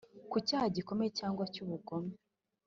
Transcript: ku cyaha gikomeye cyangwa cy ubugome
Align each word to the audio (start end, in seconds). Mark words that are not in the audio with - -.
ku 0.29 0.37
cyaha 0.47 0.67
gikomeye 0.75 1.09
cyangwa 1.19 1.43
cy 1.53 1.61
ubugome 1.63 2.11